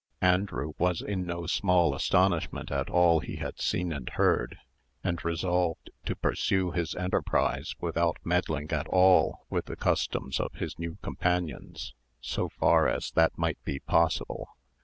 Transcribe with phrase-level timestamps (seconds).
[0.23, 4.57] Andrew was in no small astonishment at all he had seen and heard,
[5.03, 10.79] and resolved to pursue his enterprise without meddling at all with the customs of his
[10.79, 14.49] new companions, so far as that might be possible.